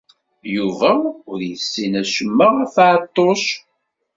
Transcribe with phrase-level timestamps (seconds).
[0.55, 0.91] Yuba
[1.31, 3.45] ur yessin acemma ɣef Ɛeṭṭuc.